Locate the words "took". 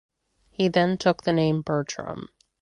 0.97-1.21